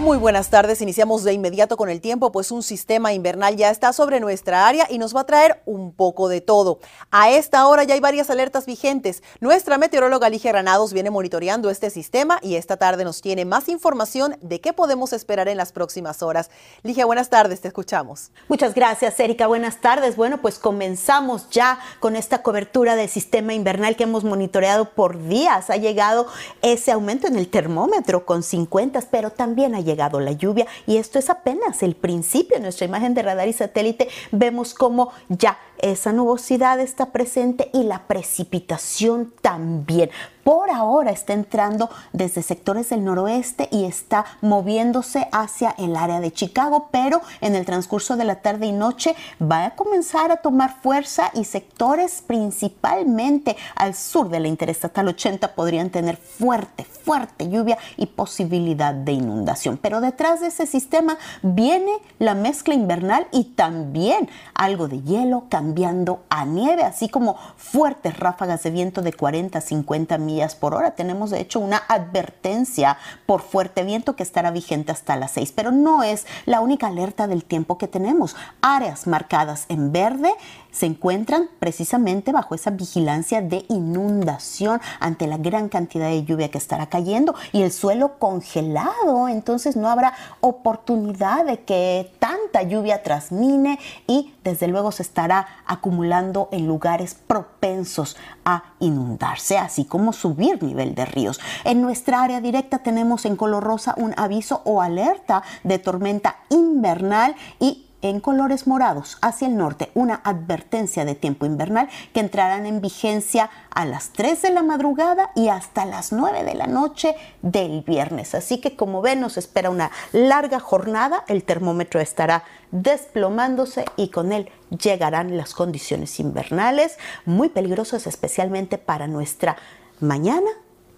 Muy 0.00 0.16
buenas 0.16 0.48
tardes. 0.48 0.80
Iniciamos 0.80 1.24
de 1.24 1.34
inmediato 1.34 1.76
con 1.76 1.90
el 1.90 2.00
tiempo, 2.00 2.32
pues 2.32 2.50
un 2.50 2.62
sistema 2.62 3.12
invernal 3.12 3.56
ya 3.56 3.68
está 3.68 3.92
sobre 3.92 4.18
nuestra 4.18 4.66
área 4.66 4.86
y 4.88 4.96
nos 4.96 5.14
va 5.14 5.20
a 5.20 5.26
traer 5.26 5.60
un 5.66 5.92
poco 5.92 6.30
de 6.30 6.40
todo. 6.40 6.80
A 7.10 7.30
esta 7.30 7.66
hora 7.66 7.84
ya 7.84 7.92
hay 7.92 8.00
varias 8.00 8.30
alertas 8.30 8.64
vigentes. 8.64 9.22
Nuestra 9.40 9.76
meteoróloga 9.76 10.30
Ligia 10.30 10.52
Granados 10.52 10.94
viene 10.94 11.10
monitoreando 11.10 11.68
este 11.68 11.90
sistema 11.90 12.38
y 12.40 12.54
esta 12.54 12.78
tarde 12.78 13.04
nos 13.04 13.20
tiene 13.20 13.44
más 13.44 13.68
información 13.68 14.38
de 14.40 14.62
qué 14.62 14.72
podemos 14.72 15.12
esperar 15.12 15.48
en 15.48 15.58
las 15.58 15.70
próximas 15.70 16.22
horas. 16.22 16.50
Ligia, 16.82 17.04
buenas 17.04 17.28
tardes, 17.28 17.60
te 17.60 17.68
escuchamos. 17.68 18.30
Muchas 18.48 18.74
gracias, 18.74 19.20
Erika. 19.20 19.48
Buenas 19.48 19.82
tardes. 19.82 20.16
Bueno, 20.16 20.40
pues 20.40 20.58
comenzamos 20.58 21.50
ya 21.50 21.78
con 22.00 22.16
esta 22.16 22.42
cobertura 22.42 22.96
del 22.96 23.10
sistema 23.10 23.52
invernal 23.52 23.96
que 23.96 24.04
hemos 24.04 24.24
monitoreado 24.24 24.94
por 24.94 25.22
días. 25.28 25.68
Ha 25.68 25.76
llegado 25.76 26.26
ese 26.62 26.90
aumento 26.90 27.26
en 27.26 27.36
el 27.36 27.48
termómetro 27.48 28.24
con 28.24 28.42
50, 28.42 29.02
pero 29.10 29.28
también 29.28 29.74
ha 29.74 29.80
llegado 29.80 29.89
la 29.96 30.32
lluvia 30.32 30.66
y 30.86 30.96
esto 30.96 31.18
es 31.18 31.30
apenas 31.30 31.82
el 31.82 31.94
principio. 31.94 32.56
En 32.56 32.62
nuestra 32.62 32.86
imagen 32.86 33.14
de 33.14 33.22
radar 33.22 33.48
y 33.48 33.52
satélite 33.52 34.08
vemos 34.32 34.74
cómo 34.74 35.12
ya 35.28 35.58
esa 35.78 36.12
nubosidad 36.12 36.80
está 36.80 37.12
presente 37.12 37.70
y 37.72 37.84
la 37.84 38.06
precipitación 38.06 39.32
también. 39.40 40.10
Por 40.44 40.70
ahora 40.70 41.10
está 41.10 41.34
entrando 41.34 41.90
desde 42.12 42.42
sectores 42.42 42.88
del 42.90 43.04
noroeste 43.04 43.68
y 43.70 43.84
está 43.84 44.24
moviéndose 44.40 45.28
hacia 45.32 45.74
el 45.76 45.96
área 45.96 46.20
de 46.20 46.32
Chicago, 46.32 46.88
pero 46.90 47.20
en 47.40 47.54
el 47.54 47.66
transcurso 47.66 48.16
de 48.16 48.24
la 48.24 48.36
tarde 48.36 48.66
y 48.66 48.72
noche 48.72 49.14
va 49.40 49.66
a 49.66 49.74
comenzar 49.74 50.32
a 50.32 50.38
tomar 50.38 50.80
fuerza 50.82 51.30
y 51.34 51.44
sectores 51.44 52.24
principalmente 52.26 53.56
al 53.74 53.94
sur 53.94 54.30
de 54.30 54.40
la 54.40 54.48
Interestatal 54.48 55.08
80 55.08 55.54
podrían 55.54 55.90
tener 55.90 56.16
fuerte, 56.16 56.84
fuerte 56.84 57.48
lluvia 57.50 57.76
y 57.96 58.06
posibilidad 58.06 58.94
de 58.94 59.12
inundación. 59.12 59.76
Pero 59.76 60.00
detrás 60.00 60.40
de 60.40 60.46
ese 60.48 60.66
sistema 60.66 61.18
viene 61.42 61.92
la 62.18 62.34
mezcla 62.34 62.74
invernal 62.74 63.26
y 63.30 63.44
también 63.44 64.28
algo 64.54 64.88
de 64.88 65.02
hielo, 65.02 65.44
cambiando 65.50 66.22
a 66.30 66.44
nieve, 66.44 66.82
así 66.82 67.08
como 67.08 67.36
fuertes 67.56 68.18
ráfagas 68.18 68.62
de 68.62 68.70
viento 68.70 69.02
de 69.02 69.12
40 69.12 69.58
a 69.58 69.60
50 69.60 70.18
millas 70.18 70.29
por 70.58 70.74
hora. 70.74 70.92
Tenemos 70.92 71.30
de 71.30 71.40
hecho 71.40 71.60
una 71.60 71.82
advertencia 71.88 72.98
por 73.26 73.42
fuerte 73.42 73.82
viento 73.82 74.16
que 74.16 74.22
estará 74.22 74.50
vigente 74.50 74.92
hasta 74.92 75.16
las 75.16 75.32
6, 75.32 75.52
pero 75.54 75.72
no 75.72 76.02
es 76.02 76.26
la 76.46 76.60
única 76.60 76.86
alerta 76.86 77.26
del 77.26 77.44
tiempo 77.44 77.78
que 77.78 77.88
tenemos. 77.88 78.36
Áreas 78.62 79.06
marcadas 79.06 79.66
en 79.68 79.92
verde 79.92 80.30
se 80.70 80.86
encuentran 80.86 81.48
precisamente 81.58 82.32
bajo 82.32 82.54
esa 82.54 82.70
vigilancia 82.70 83.42
de 83.42 83.64
inundación 83.68 84.80
ante 85.00 85.26
la 85.26 85.36
gran 85.36 85.68
cantidad 85.68 86.08
de 86.08 86.24
lluvia 86.24 86.50
que 86.50 86.58
estará 86.58 86.86
cayendo 86.86 87.34
y 87.52 87.62
el 87.62 87.72
suelo 87.72 88.18
congelado, 88.18 89.28
entonces 89.28 89.76
no 89.76 89.88
habrá 89.88 90.14
oportunidad 90.40 91.44
de 91.44 91.64
que 91.64 92.12
tanta 92.18 92.62
lluvia 92.62 93.02
trasmine 93.02 93.78
y 94.06 94.32
desde 94.44 94.68
luego 94.68 94.92
se 94.92 95.02
estará 95.02 95.46
acumulando 95.66 96.48
en 96.52 96.66
lugares 96.66 97.14
propensos 97.14 98.16
a 98.44 98.64
inundarse, 98.78 99.58
así 99.58 99.84
como 99.84 100.12
subir 100.12 100.62
nivel 100.62 100.94
de 100.94 101.04
ríos. 101.04 101.40
En 101.64 101.82
nuestra 101.82 102.22
área 102.22 102.40
directa 102.40 102.78
tenemos 102.78 103.24
en 103.24 103.36
color 103.36 103.62
rosa 103.62 103.94
un 103.96 104.14
aviso 104.16 104.62
o 104.64 104.82
alerta 104.82 105.42
de 105.64 105.78
tormenta 105.78 106.36
invernal 106.48 107.34
y 107.58 107.89
en 108.02 108.20
colores 108.20 108.66
morados 108.66 109.18
hacia 109.20 109.48
el 109.48 109.56
norte 109.56 109.90
una 109.94 110.20
advertencia 110.24 111.04
de 111.04 111.14
tiempo 111.14 111.46
invernal 111.46 111.88
que 112.12 112.20
entrarán 112.20 112.66
en 112.66 112.80
vigencia 112.80 113.50
a 113.70 113.84
las 113.84 114.10
3 114.10 114.42
de 114.42 114.50
la 114.50 114.62
madrugada 114.62 115.30
y 115.34 115.48
hasta 115.48 115.84
las 115.84 116.12
9 116.12 116.44
de 116.44 116.54
la 116.54 116.66
noche 116.66 117.14
del 117.42 117.82
viernes. 117.82 118.34
Así 118.34 118.60
que 118.60 118.76
como 118.76 119.02
ven 119.02 119.20
nos 119.20 119.36
espera 119.36 119.70
una 119.70 119.90
larga 120.12 120.60
jornada, 120.60 121.24
el 121.28 121.44
termómetro 121.44 122.00
estará 122.00 122.44
desplomándose 122.70 123.84
y 123.96 124.08
con 124.08 124.32
él 124.32 124.50
llegarán 124.70 125.36
las 125.36 125.54
condiciones 125.54 126.20
invernales 126.20 126.98
muy 127.24 127.48
peligrosas 127.48 128.06
especialmente 128.06 128.78
para 128.78 129.06
nuestra 129.06 129.56
mañana 130.00 130.50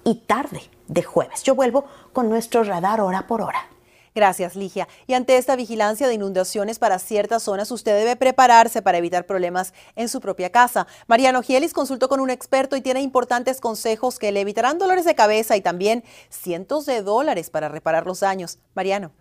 y 0.05 0.17
tarde 0.17 0.63
de 0.89 1.03
jueves. 1.03 1.43
Yo 1.43 1.55
vuelvo 1.55 1.85
con 2.13 2.29
nuestro 2.29 2.65
radar 2.65 3.01
hora 3.01 3.27
por 3.27 3.43
hora. 3.43 3.72
Gracias, 4.15 4.57
Ligia. 4.57 4.89
Y 5.07 5.15
ante 5.15 5.39
esta 5.39 5.57
vigilancia 5.57 6.07
de 6.07 6.15
inundaciones 6.15 6.79
para 6.79 6.99
ciertas 6.99 7.43
zonas, 7.43 7.71
usted 7.71 7.97
debe 7.97 8.15
prepararse 8.17 8.83
para 8.83 8.99
evitar 8.99 9.25
problemas 9.25 9.73
en 9.97 10.09
su 10.09 10.21
propia 10.21 10.51
casa. 10.51 10.87
Mariano 11.07 11.43
Gielis 11.43 11.73
consultó 11.73 12.09
con 12.09 12.21
un 12.21 12.29
experto 12.29 12.77
y 12.77 12.83
tiene 12.83 13.01
importantes 13.01 13.61
consejos 13.61 14.19
que 14.19 14.31
le 14.31 14.41
evitarán 14.41 14.79
dolores 14.79 15.07
de 15.07 15.15
cabeza 15.15 15.57
y 15.57 15.63
también 15.63 16.05
cientos 16.29 16.85
de 16.85 17.03
dólares 17.03 17.49
para 17.49 17.69
reparar 17.69 18.07
los 18.07 18.21
daños. 18.21 18.59
Mariano. 18.75 19.13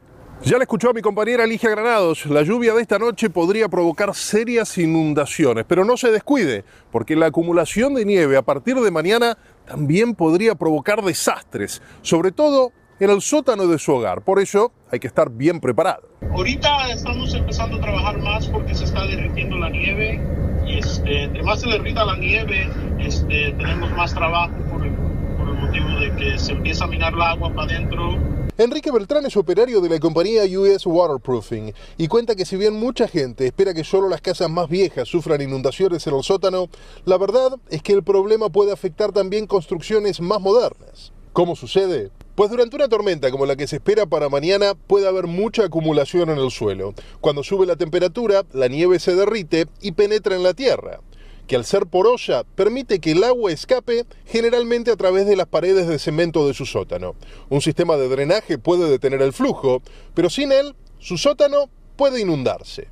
Ya 0.44 0.58
le 0.58 0.64
escuchó 0.64 0.90
a 0.90 0.94
mi 0.94 1.04
compañera 1.04 1.46
Ligia 1.46 1.70
Granados. 1.70 2.26
La 2.26 2.42
lluvia 2.42 2.74
de 2.74 2.82
esta 2.82 2.98
noche 2.98 3.30
podría 3.30 3.70
provocar 3.70 4.16
serias 4.16 4.76
inundaciones, 4.80 5.66
pero 5.68 5.86
no 5.86 5.98
se 5.98 6.10
descuide, 6.10 6.66
porque 6.92 7.16
la 7.16 7.28
acumulación 7.28 7.94
de 7.94 8.06
nieve 8.06 8.36
a 8.36 8.42
partir 8.42 8.76
de 8.80 8.90
mañana 8.90 9.38
también 9.66 10.16
podría 10.16 10.56
provocar 10.56 11.04
desastres, 11.04 11.80
sobre 12.02 12.32
todo 12.32 12.72
en 13.02 13.10
el 13.10 13.22
sótano 13.22 13.66
de 13.66 13.80
su 13.80 13.92
hogar. 13.94 14.22
Por 14.22 14.40
eso 14.40 14.72
hay 14.92 15.00
que 15.00 15.08
estar 15.08 15.32
bien 15.32 15.60
preparado. 15.60 16.08
Ahorita 16.32 16.92
estamos 16.92 17.34
empezando 17.34 17.78
a 17.78 17.82
trabajar 17.82 18.20
más 18.20 18.48
porque 18.48 18.76
se 18.76 18.84
está 18.84 19.08
derritiendo 19.08 19.58
la 19.58 19.70
nieve 19.70 20.22
y 20.68 20.78
este, 20.78 21.28
más 21.42 21.62
se 21.62 21.68
derrita 21.68 22.06
la 22.06 22.16
nieve, 22.16 22.70
este, 23.00 23.54
tenemos 23.54 23.92
más 23.94 24.14
trabajo 24.14 24.54
por 24.70 24.86
el, 24.86 24.94
por 24.94 25.50
el 25.50 25.56
motivo 25.56 25.90
de 26.00 26.16
que 26.16 26.38
se 26.38 26.52
empieza 26.52 26.84
a 26.84 26.88
minar 26.88 27.14
el 27.14 27.22
agua 27.24 27.52
para 27.56 27.74
adentro. 27.74 28.20
Enrique 28.56 28.92
Beltrán 28.92 29.26
es 29.26 29.36
operario 29.36 29.82
de 29.82 29.90
la 29.90 30.00
compañía 30.00 30.44
US 30.44 30.86
Waterproofing 30.86 31.74
y 31.98 32.08
cuenta 32.08 32.36
que 32.36 32.46
si 32.46 32.56
bien 32.56 32.76
mucha 32.76 33.08
gente 33.08 33.48
espera 33.48 33.74
que 33.74 33.84
solo 33.84 34.10
las 34.10 34.22
casas 34.22 34.52
más 34.52 34.70
viejas 34.70 35.08
sufran 35.08 35.42
inundaciones 35.42 36.06
en 36.06 36.14
el 36.14 36.22
sótano, 36.22 36.68
la 37.06 37.18
verdad 37.18 37.58
es 37.72 37.82
que 37.82 37.94
el 37.94 38.04
problema 38.04 38.50
puede 38.50 38.72
afectar 38.72 39.12
también 39.12 39.48
construcciones 39.48 40.22
más 40.22 40.40
modernas. 40.40 41.12
¿Cómo 41.34 41.56
sucede? 41.56 42.12
Pues 42.42 42.50
durante 42.50 42.76
una 42.76 42.90
tormenta 42.90 43.30
como 43.30 43.46
la 43.46 43.56
que 43.56 43.68
se 43.68 43.76
espera 43.76 44.08
para 44.08 44.28
mañana 44.28 44.74
puede 44.74 45.08
haber 45.08 45.28
mucha 45.28 45.66
acumulación 45.66 46.28
en 46.32 46.40
el 46.40 46.50
suelo. 46.50 46.96
Cuando 47.20 47.44
sube 47.44 47.68
la 47.68 47.76
temperatura, 47.76 48.46
la 48.52 48.68
nieve 48.68 48.98
se 48.98 49.14
derrite 49.14 49.68
y 49.80 49.92
penetra 49.92 50.36
en 50.36 50.42
la 50.42 50.56
tierra, 50.56 51.02
que 51.46 51.56
al 51.56 51.66
ser 51.66 51.86
porosa 51.86 52.44
permite 52.56 52.98
que 52.98 53.12
el 53.12 53.24
agua 53.24 53.52
escape 53.52 54.08
generalmente 54.26 54.90
a 54.90 54.96
través 54.96 55.28
de 55.28 55.36
las 55.36 55.46
paredes 55.46 55.88
de 55.88 56.00
cemento 56.00 56.48
de 56.48 56.56
su 56.56 56.66
sótano. 56.66 57.14
Un 57.50 57.62
sistema 57.62 57.96
de 57.96 58.10
drenaje 58.10 58.58
puede 58.58 58.90
detener 58.90 59.22
el 59.22 59.34
flujo, 59.34 59.84
pero 60.16 60.28
sin 60.32 60.52
él, 60.52 60.74
su 60.98 61.20
sótano 61.20 61.70
puede 61.96 62.22
inundarse. 62.22 62.88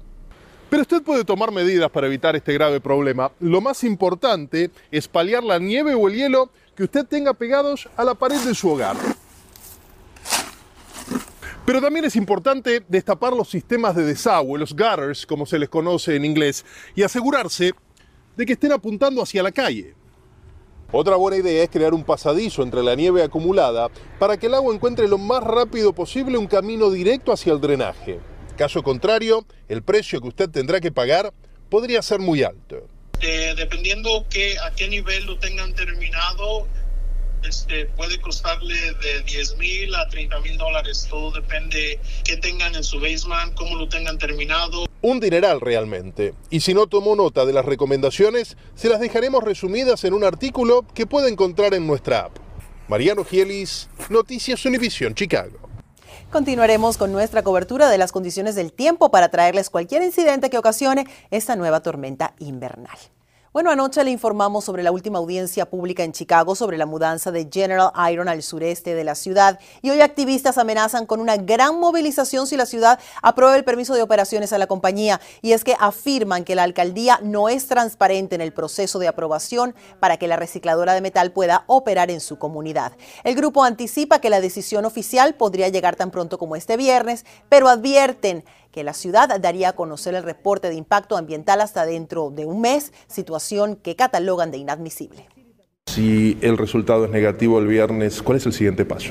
Pero 0.69 0.83
usted 0.83 1.01
puede 1.01 1.25
tomar 1.25 1.51
medidas 1.51 1.89
para 1.89 2.05
evitar 2.05 2.35
este 2.35 2.53
grave 2.53 2.81
problema. 2.81 3.31
Lo 3.39 3.61
más 3.61 3.83
importante 3.83 4.69
es 4.91 5.07
paliar 5.07 5.43
la 5.43 5.57
nieve 5.57 5.95
o 5.95 6.07
el 6.07 6.13
hielo 6.13 6.51
que 6.75 6.83
usted 6.83 7.03
tenga 7.07 7.33
pegados 7.33 7.89
a 7.97 8.03
la 8.03 8.13
pared 8.13 8.37
de 8.41 8.53
su 8.53 8.69
hogar. 8.69 8.95
Pero 11.69 11.81
también 11.81 12.05
es 12.05 12.15
importante 12.15 12.81
destapar 12.87 13.31
los 13.33 13.47
sistemas 13.47 13.95
de 13.95 14.03
desagüe, 14.03 14.57
los 14.57 14.73
gutters, 14.73 15.27
como 15.27 15.45
se 15.45 15.59
les 15.59 15.69
conoce 15.69 16.15
en 16.15 16.25
inglés, 16.25 16.65
y 16.95 17.03
asegurarse 17.03 17.73
de 18.35 18.45
que 18.47 18.53
estén 18.53 18.71
apuntando 18.71 19.21
hacia 19.21 19.43
la 19.43 19.51
calle. 19.51 19.93
Otra 20.91 21.15
buena 21.15 21.37
idea 21.37 21.61
es 21.61 21.69
crear 21.69 21.93
un 21.93 22.03
pasadizo 22.03 22.63
entre 22.63 22.81
la 22.81 22.95
nieve 22.95 23.21
acumulada 23.21 23.89
para 24.17 24.35
que 24.37 24.47
el 24.47 24.55
agua 24.55 24.73
encuentre 24.73 25.07
lo 25.07 25.19
más 25.19 25.43
rápido 25.43 25.93
posible 25.93 26.39
un 26.39 26.47
camino 26.47 26.89
directo 26.89 27.31
hacia 27.31 27.53
el 27.53 27.61
drenaje. 27.61 28.19
Caso 28.57 28.81
contrario, 28.81 29.45
el 29.67 29.83
precio 29.83 30.21
que 30.21 30.29
usted 30.29 30.49
tendrá 30.49 30.81
que 30.81 30.91
pagar 30.91 31.31
podría 31.69 32.01
ser 32.01 32.19
muy 32.19 32.41
alto. 32.41 32.87
Eh, 33.21 33.53
dependiendo 33.55 34.25
que, 34.27 34.57
a 34.57 34.73
qué 34.73 34.87
nivel 34.87 35.23
lo 35.27 35.37
tengan 35.37 35.75
terminado, 35.75 36.65
este, 37.43 37.85
puede 37.85 38.19
costarle 38.19 38.75
de 38.75 39.23
10 39.25 39.57
mil 39.57 39.95
a 39.95 40.07
30 40.07 40.39
mil 40.41 40.57
dólares. 40.57 41.07
Todo 41.09 41.31
depende 41.31 41.99
qué 42.23 42.37
tengan 42.37 42.75
en 42.75 42.83
su 42.83 42.99
basement, 42.99 43.53
cómo 43.55 43.75
lo 43.75 43.87
tengan 43.89 44.17
terminado. 44.17 44.85
Un 45.01 45.19
dineral 45.19 45.61
realmente. 45.61 46.33
Y 46.49 46.59
si 46.59 46.73
no 46.73 46.87
tomó 46.87 47.15
nota 47.15 47.45
de 47.45 47.53
las 47.53 47.65
recomendaciones, 47.65 48.57
se 48.75 48.89
las 48.89 48.99
dejaremos 48.99 49.43
resumidas 49.43 50.03
en 50.03 50.13
un 50.13 50.23
artículo 50.23 50.85
que 50.93 51.05
puede 51.05 51.29
encontrar 51.29 51.73
en 51.73 51.87
nuestra 51.87 52.21
app. 52.25 52.37
Mariano 52.87 53.23
Gielis, 53.23 53.87
Noticias 54.09 54.65
Univision 54.65 55.13
Chicago. 55.13 55.69
Continuaremos 56.31 56.97
con 56.97 57.11
nuestra 57.11 57.43
cobertura 57.43 57.89
de 57.89 57.97
las 57.97 58.11
condiciones 58.11 58.55
del 58.55 58.73
tiempo 58.73 59.09
para 59.09 59.29
traerles 59.29 59.69
cualquier 59.69 60.03
incidente 60.03 60.49
que 60.49 60.57
ocasione 60.57 61.07
esta 61.31 61.55
nueva 61.55 61.81
tormenta 61.81 62.33
invernal. 62.39 62.97
Bueno, 63.59 63.71
anoche 63.71 64.05
le 64.05 64.11
informamos 64.11 64.63
sobre 64.63 64.83
la 64.83 64.91
última 64.93 65.17
audiencia 65.17 65.69
pública 65.69 66.05
en 66.05 66.13
Chicago 66.13 66.55
sobre 66.55 66.77
la 66.77 66.85
mudanza 66.85 67.29
de 67.29 67.49
General 67.51 67.91
Iron 68.09 68.29
al 68.29 68.41
sureste 68.41 68.95
de 68.95 69.03
la 69.03 69.15
ciudad 69.15 69.59
y 69.81 69.89
hoy 69.89 69.99
activistas 69.99 70.57
amenazan 70.57 71.05
con 71.05 71.19
una 71.19 71.35
gran 71.35 71.77
movilización 71.77 72.47
si 72.47 72.55
la 72.55 72.65
ciudad 72.65 73.01
aprueba 73.21 73.57
el 73.57 73.65
permiso 73.65 73.95
de 73.95 74.01
operaciones 74.01 74.53
a 74.53 74.59
la 74.59 74.67
compañía 74.67 75.19
y 75.41 75.51
es 75.51 75.65
que 75.65 75.75
afirman 75.77 76.45
que 76.45 76.55
la 76.55 76.63
alcaldía 76.63 77.19
no 77.21 77.49
es 77.49 77.67
transparente 77.67 78.35
en 78.35 78.39
el 78.39 78.53
proceso 78.53 78.97
de 78.97 79.09
aprobación 79.09 79.75
para 79.99 80.15
que 80.15 80.29
la 80.29 80.37
recicladora 80.37 80.93
de 80.93 81.01
metal 81.01 81.33
pueda 81.33 81.65
operar 81.67 82.11
en 82.11 82.21
su 82.21 82.37
comunidad. 82.37 82.93
El 83.25 83.35
grupo 83.35 83.65
anticipa 83.65 84.21
que 84.21 84.29
la 84.29 84.39
decisión 84.39 84.85
oficial 84.85 85.35
podría 85.35 85.67
llegar 85.67 85.97
tan 85.97 86.11
pronto 86.11 86.37
como 86.37 86.55
este 86.55 86.77
viernes, 86.77 87.25
pero 87.49 87.67
advierten 87.67 88.45
que 88.71 88.83
la 88.83 88.93
ciudad 88.93 89.39
daría 89.39 89.69
a 89.69 89.73
conocer 89.73 90.13
el 90.13 90.21
reporte 90.21 90.69
de 90.69 90.75
impacto 90.75 91.17
ambiental 91.17 91.59
hasta 91.59 91.87
dentro 91.87 92.29
de 92.29 92.45
un 92.45 92.61
mes, 92.61 92.93
situación 93.07 93.48
que 93.81 93.95
catalogan 93.95 94.51
de 94.51 94.57
inadmisible. 94.57 95.25
Si 95.89 96.37
el 96.41 96.55
resultado 96.55 97.05
es 97.05 97.11
negativo 97.11 97.57
el 97.57 97.65
viernes, 97.65 98.21
¿cuál 98.21 98.37
es 98.37 98.45
el 98.45 98.53
siguiente 98.53 98.85
paso? 98.85 99.09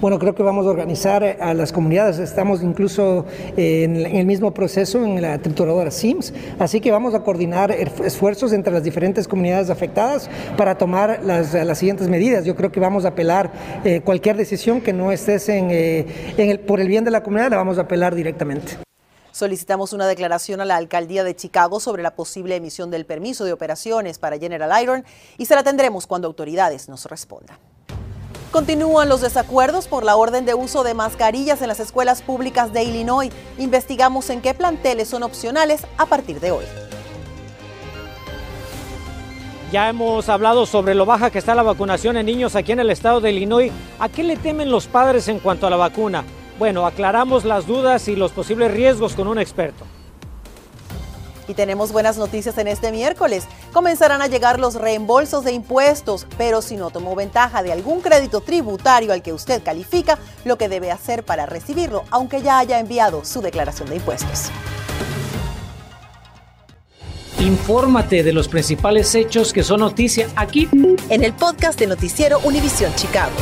Bueno, 0.00 0.18
creo 0.18 0.34
que 0.34 0.42
vamos 0.42 0.66
a 0.66 0.70
organizar 0.70 1.22
a 1.22 1.54
las 1.54 1.70
comunidades. 1.70 2.18
Estamos 2.18 2.64
incluso 2.64 3.26
en 3.56 3.94
el 3.96 4.26
mismo 4.26 4.52
proceso 4.52 5.04
en 5.04 5.22
la 5.22 5.38
trituradora 5.38 5.92
SIMS, 5.92 6.34
así 6.58 6.80
que 6.80 6.90
vamos 6.90 7.14
a 7.14 7.22
coordinar 7.22 7.70
esfuerzos 7.70 8.52
entre 8.52 8.72
las 8.72 8.82
diferentes 8.82 9.28
comunidades 9.28 9.70
afectadas 9.70 10.28
para 10.56 10.76
tomar 10.76 11.20
las, 11.22 11.54
las 11.54 11.78
siguientes 11.78 12.08
medidas. 12.08 12.44
Yo 12.44 12.56
creo 12.56 12.72
que 12.72 12.80
vamos 12.80 13.04
a 13.04 13.08
apelar 13.08 13.52
eh, 13.84 14.00
cualquier 14.00 14.36
decisión 14.36 14.80
que 14.80 14.92
no 14.92 15.12
estés 15.12 15.48
en, 15.48 15.70
eh, 15.70 16.06
en 16.36 16.50
el, 16.50 16.58
por 16.58 16.80
el 16.80 16.88
bien 16.88 17.04
de 17.04 17.12
la 17.12 17.22
comunidad, 17.22 17.50
la 17.50 17.56
vamos 17.56 17.78
a 17.78 17.82
apelar 17.82 18.16
directamente. 18.16 18.85
Solicitamos 19.36 19.92
una 19.92 20.06
declaración 20.06 20.62
a 20.62 20.64
la 20.64 20.76
alcaldía 20.76 21.22
de 21.22 21.36
Chicago 21.36 21.78
sobre 21.78 22.02
la 22.02 22.14
posible 22.14 22.56
emisión 22.56 22.90
del 22.90 23.04
permiso 23.04 23.44
de 23.44 23.52
operaciones 23.52 24.18
para 24.18 24.38
General 24.38 24.82
Iron 24.82 25.04
y 25.36 25.44
se 25.44 25.54
la 25.54 25.62
tendremos 25.62 26.06
cuando 26.06 26.26
autoridades 26.26 26.88
nos 26.88 27.04
respondan. 27.04 27.58
Continúan 28.50 29.10
los 29.10 29.20
desacuerdos 29.20 29.88
por 29.88 30.04
la 30.04 30.16
orden 30.16 30.46
de 30.46 30.54
uso 30.54 30.84
de 30.84 30.94
mascarillas 30.94 31.60
en 31.60 31.68
las 31.68 31.80
escuelas 31.80 32.22
públicas 32.22 32.72
de 32.72 32.84
Illinois. 32.84 33.30
Investigamos 33.58 34.30
en 34.30 34.40
qué 34.40 34.54
planteles 34.54 35.08
son 35.08 35.22
opcionales 35.22 35.82
a 35.98 36.06
partir 36.06 36.40
de 36.40 36.52
hoy. 36.52 36.64
Ya 39.70 39.90
hemos 39.90 40.30
hablado 40.30 40.64
sobre 40.64 40.94
lo 40.94 41.04
baja 41.04 41.28
que 41.28 41.40
está 41.40 41.54
la 41.54 41.62
vacunación 41.62 42.16
en 42.16 42.24
niños 42.24 42.56
aquí 42.56 42.72
en 42.72 42.80
el 42.80 42.88
estado 42.88 43.20
de 43.20 43.32
Illinois. 43.32 43.70
¿A 43.98 44.08
qué 44.08 44.22
le 44.22 44.38
temen 44.38 44.70
los 44.70 44.86
padres 44.86 45.28
en 45.28 45.40
cuanto 45.40 45.66
a 45.66 45.70
la 45.70 45.76
vacuna? 45.76 46.24
Bueno, 46.58 46.86
aclaramos 46.86 47.44
las 47.44 47.66
dudas 47.66 48.08
y 48.08 48.16
los 48.16 48.32
posibles 48.32 48.70
riesgos 48.70 49.14
con 49.14 49.28
un 49.28 49.38
experto. 49.38 49.84
Y 51.48 51.54
tenemos 51.54 51.92
buenas 51.92 52.16
noticias 52.16 52.58
en 52.58 52.66
este 52.66 52.90
miércoles. 52.90 53.46
Comenzarán 53.72 54.20
a 54.20 54.26
llegar 54.26 54.58
los 54.58 54.74
reembolsos 54.74 55.44
de 55.44 55.52
impuestos, 55.52 56.26
pero 56.36 56.60
si 56.60 56.76
no 56.76 56.90
tomó 56.90 57.14
ventaja 57.14 57.62
de 57.62 57.72
algún 57.72 58.00
crédito 58.00 58.40
tributario 58.40 59.12
al 59.12 59.22
que 59.22 59.32
usted 59.32 59.62
califica, 59.62 60.18
lo 60.44 60.58
que 60.58 60.68
debe 60.68 60.90
hacer 60.90 61.24
para 61.24 61.46
recibirlo, 61.46 62.04
aunque 62.10 62.42
ya 62.42 62.58
haya 62.58 62.80
enviado 62.80 63.24
su 63.24 63.42
declaración 63.42 63.88
de 63.90 63.96
impuestos. 63.96 64.50
Infórmate 67.38 68.24
de 68.24 68.32
los 68.32 68.48
principales 68.48 69.14
hechos 69.14 69.52
que 69.52 69.62
son 69.62 69.80
noticia 69.80 70.28
aquí 70.34 70.68
en 71.10 71.22
el 71.22 71.32
podcast 71.34 71.78
de 71.78 71.86
Noticiero 71.86 72.40
Univisión 72.40 72.92
Chicago. 72.96 73.34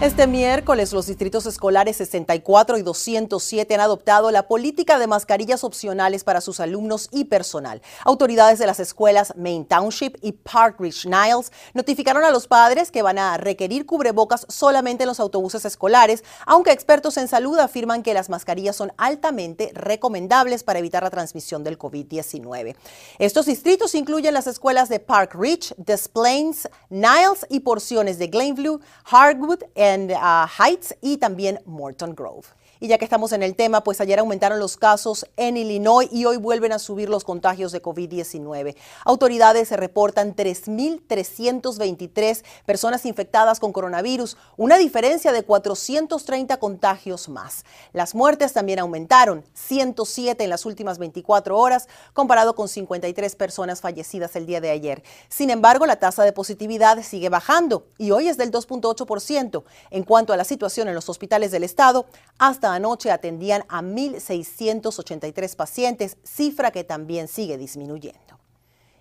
Este 0.00 0.28
miércoles 0.28 0.92
los 0.92 1.08
distritos 1.08 1.44
escolares 1.46 1.96
64 1.96 2.78
y 2.78 2.82
207 2.82 3.74
han 3.74 3.80
adoptado 3.80 4.30
la 4.30 4.46
política 4.46 4.96
de 4.96 5.08
mascarillas 5.08 5.64
opcionales 5.64 6.22
para 6.22 6.40
sus 6.40 6.60
alumnos 6.60 7.08
y 7.10 7.24
personal. 7.24 7.82
Autoridades 8.04 8.60
de 8.60 8.66
las 8.66 8.78
escuelas 8.78 9.32
Main 9.36 9.64
Township 9.64 10.16
y 10.22 10.30
Park 10.30 10.76
Ridge 10.78 11.06
Niles 11.06 11.50
notificaron 11.74 12.22
a 12.22 12.30
los 12.30 12.46
padres 12.46 12.92
que 12.92 13.02
van 13.02 13.18
a 13.18 13.38
requerir 13.38 13.86
cubrebocas 13.86 14.46
solamente 14.48 15.02
en 15.02 15.08
los 15.08 15.18
autobuses 15.18 15.64
escolares, 15.64 16.22
aunque 16.46 16.70
expertos 16.70 17.16
en 17.16 17.26
salud 17.26 17.58
afirman 17.58 18.04
que 18.04 18.14
las 18.14 18.28
mascarillas 18.28 18.76
son 18.76 18.92
altamente 18.98 19.72
recomendables 19.74 20.62
para 20.62 20.78
evitar 20.78 21.02
la 21.02 21.10
transmisión 21.10 21.64
del 21.64 21.76
COVID-19. 21.76 22.76
Estos 23.18 23.46
distritos 23.46 23.96
incluyen 23.96 24.32
las 24.32 24.46
escuelas 24.46 24.88
de 24.90 25.00
Park 25.00 25.34
Ridge, 25.34 25.74
Des 25.76 26.06
Plaines, 26.06 26.68
Niles 26.88 27.44
y 27.48 27.58
porciones 27.60 28.20
de 28.20 28.28
Glenview, 28.28 28.78
Hardwood, 29.02 29.64
en 29.94 30.10
uh, 30.10 30.46
Heights 30.58 30.96
y 31.00 31.16
también 31.16 31.60
Morton 31.66 32.14
Grove. 32.14 32.46
Y 32.80 32.88
ya 32.88 32.98
que 32.98 33.04
estamos 33.04 33.32
en 33.32 33.42
el 33.42 33.56
tema, 33.56 33.82
pues 33.82 33.98
ayer 34.00 34.18
aumentaron 34.18 34.58
los 34.60 34.76
casos 34.76 35.26
en 35.36 35.56
Illinois 35.56 36.08
y 36.12 36.26
hoy 36.26 36.36
vuelven 36.36 36.72
a 36.72 36.78
subir 36.78 37.08
los 37.08 37.24
contagios 37.24 37.72
de 37.72 37.80
COVID-19. 37.82 38.76
Autoridades 39.04 39.68
se 39.68 39.76
reportan 39.76 40.36
3.323 40.36 42.44
personas 42.64 43.04
infectadas 43.04 43.58
con 43.58 43.72
coronavirus, 43.72 44.36
una 44.56 44.78
diferencia 44.78 45.32
de 45.32 45.42
430 45.42 46.58
contagios 46.58 47.28
más. 47.28 47.64
Las 47.92 48.14
muertes 48.14 48.52
también 48.52 48.78
aumentaron, 48.78 49.44
107 49.54 50.44
en 50.44 50.50
las 50.50 50.64
últimas 50.64 50.98
24 50.98 51.58
horas, 51.58 51.88
comparado 52.12 52.54
con 52.54 52.68
53 52.68 53.34
personas 53.34 53.80
fallecidas 53.80 54.36
el 54.36 54.46
día 54.46 54.60
de 54.60 54.70
ayer. 54.70 55.02
Sin 55.28 55.50
embargo, 55.50 55.84
la 55.86 55.96
tasa 55.96 56.22
de 56.24 56.32
positividad 56.32 57.02
sigue 57.02 57.28
bajando 57.28 57.88
y 57.98 58.12
hoy 58.12 58.28
es 58.28 58.36
del 58.36 58.52
2.8%. 58.52 59.64
En 59.90 60.04
cuanto 60.04 60.32
a 60.32 60.36
la 60.36 60.44
situación 60.44 60.86
en 60.88 60.94
los 60.94 61.08
hospitales 61.08 61.50
del 61.50 61.64
estado, 61.64 62.06
hasta 62.38 62.67
anoche 62.72 63.10
atendían 63.10 63.64
a 63.68 63.82
1.683 63.82 65.56
pacientes, 65.56 66.16
cifra 66.22 66.70
que 66.70 66.84
también 66.84 67.28
sigue 67.28 67.56
disminuyendo. 67.58 68.38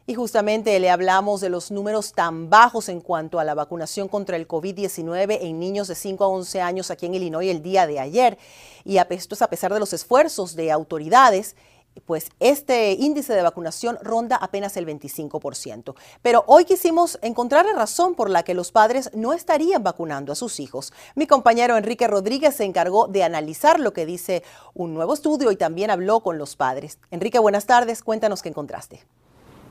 Y 0.10 0.16
justamente 0.16 0.80
le 0.80 0.90
hablamos 0.90 1.42
de 1.42 1.50
los 1.50 1.70
números 1.70 2.14
tan 2.14 2.50
bajos 2.50 2.88
en 2.88 3.02
cuanto 3.02 3.40
a 3.40 3.44
la 3.44 3.54
vacunación 3.54 4.08
contra 4.08 4.38
el 4.38 4.48
COVID-19 4.48 5.40
en 5.42 5.60
niños 5.60 5.90
de 5.90 5.96
5 5.96 6.24
a 6.24 6.28
11 6.30 6.62
años 6.62 6.92
aquí 6.92 7.08
en 7.08 7.16
Illinois 7.16 7.52
el 7.52 7.62
día 7.62 7.86
de 7.86 8.00
ayer. 8.00 8.38
Y 8.86 8.98
esto 8.98 9.36
es 9.36 9.42
a 9.42 9.50
pesar 9.50 9.74
de 9.74 9.82
los 9.82 9.92
esfuerzos 9.92 10.56
de 10.56 10.72
autoridades 10.72 11.58
pues 12.06 12.30
este 12.40 12.94
índice 12.94 13.34
de 13.34 13.42
vacunación 13.42 13.98
ronda 14.02 14.36
apenas 14.36 14.78
el 14.78 14.86
25%. 14.86 15.96
Pero 16.22 16.44
hoy 16.48 16.66
quisimos 16.66 17.20
encontrar 17.22 17.66
la 17.66 17.74
razón 17.74 18.16
por 18.16 18.30
la 18.30 18.44
que 18.44 18.54
los 18.54 18.72
padres 18.72 19.10
no 19.14 19.34
estarían 19.34 19.84
vacunando 19.84 20.32
a 20.32 20.36
sus 20.36 20.60
hijos. 20.60 20.94
Mi 21.16 21.28
compañero 21.28 21.78
Enrique 21.78 22.08
Rodríguez 22.08 22.56
se 22.56 22.66
encargó 22.66 23.08
de 23.08 23.24
analizar 23.24 23.80
lo 23.80 23.94
que 23.94 24.06
dice 24.06 24.44
un 24.74 24.94
nuevo 24.94 25.14
estudio 25.14 25.52
y 25.52 25.56
también 25.56 25.90
habló 25.90 26.22
con 26.22 26.38
los 26.38 26.56
padres. 26.56 27.00
Enrique, 27.12 27.40
buenas 27.40 27.66
tardes. 27.66 28.04
Cuéntanos 28.04 28.42
qué 28.42 28.50
encontraste. 28.50 29.06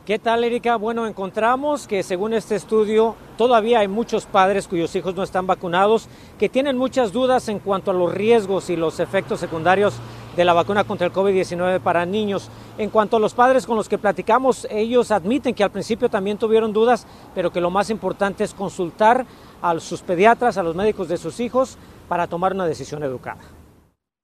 ¿Qué 0.07 0.21
tal, 0.21 0.45
Erika? 0.45 0.77
Bueno, 0.77 1.09
encontramos 1.09 1.89
que 1.89 2.05
según 2.05 2.33
este 2.33 2.55
estudio 2.55 3.17
todavía 3.37 3.81
hay 3.81 3.89
muchos 3.89 4.25
padres 4.25 4.69
cuyos 4.69 4.95
hijos 4.95 5.17
no 5.17 5.25
están 5.25 5.49
vacunados 5.49 6.09
que 6.39 6.49
tienen 6.49 6.79
muchas 6.79 7.11
dudas 7.11 7.49
en 7.49 7.59
cuanto 7.59 7.91
a 7.91 7.95
los 7.95 8.15
riesgos 8.15 8.71
y 8.71 8.77
los 8.77 9.01
efectos 9.01 9.41
secundarios 9.41 9.95
de 10.37 10.45
la 10.45 10.53
vacuna 10.53 10.85
contra 10.85 11.07
el 11.07 11.13
COVID-19 11.13 11.81
para 11.81 12.05
niños. 12.07 12.51
En 12.79 12.91
cuanto 12.91 13.17
a 13.17 13.21
los 13.21 13.35
padres 13.35 13.67
con 13.67 13.77
los 13.77 13.89
que 13.89 13.99
platicamos, 13.99 14.67
ellos 14.71 15.11
admiten 15.11 15.55
que 15.55 15.65
al 15.65 15.71
principio 15.71 16.09
también 16.09 16.39
tuvieron 16.39 16.73
dudas, 16.73 17.07
pero 17.35 17.51
que 17.51 17.61
lo 17.61 17.71
más 17.71 17.91
importante 17.91 18.45
es 18.45 18.55
consultar 18.55 19.27
a 19.63 19.79
sus 19.81 20.03
pediatras, 20.03 20.59
a 20.59 20.63
los 20.63 20.77
médicos 20.77 21.09
de 21.09 21.17
sus 21.17 21.41
hijos, 21.41 21.79
para 22.09 22.27
tomar 22.27 22.53
una 22.53 22.67
decisión 22.67 23.03
educada. 23.03 23.41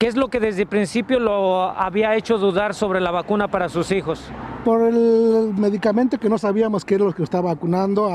¿Qué 0.02 0.08
es 0.08 0.16
lo 0.16 0.26
que 0.26 0.40
desde 0.40 0.62
el 0.62 0.66
principio 0.66 1.20
lo 1.20 1.62
había 1.62 2.16
hecho 2.16 2.36
dudar 2.36 2.74
sobre 2.74 3.00
la 3.00 3.12
vacuna 3.12 3.46
para 3.46 3.68
sus 3.68 3.92
hijos? 3.92 4.20
Por 4.64 4.82
el 4.82 5.54
medicamento 5.56 6.18
que 6.18 6.28
no 6.28 6.38
sabíamos 6.38 6.84
qué 6.84 6.96
era 6.96 7.04
lo 7.04 7.12
que 7.12 7.22
estaba 7.22 7.54
vacunando, 7.54 8.08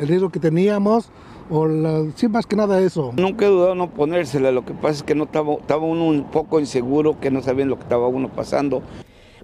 el 0.00 0.08
riesgo 0.08 0.30
que 0.30 0.40
teníamos, 0.40 1.12
o 1.48 1.68
sí, 2.16 2.26
más 2.26 2.44
que 2.44 2.56
nada 2.56 2.80
eso. 2.80 3.12
Nunca 3.16 3.46
he 3.46 3.48
dudado 3.48 3.76
no 3.76 3.88
ponérsela, 3.88 4.50
lo 4.50 4.64
que 4.64 4.74
pasa 4.74 4.94
es 4.94 5.02
que 5.04 5.14
no 5.14 5.26
estaba, 5.26 5.52
estaba 5.52 5.84
uno 5.84 6.06
un 6.06 6.24
poco 6.24 6.58
inseguro, 6.58 7.20
que 7.20 7.30
no 7.30 7.40
sabían 7.40 7.68
lo 7.68 7.76
que 7.76 7.84
estaba 7.84 8.08
uno 8.08 8.30
pasando. 8.30 8.82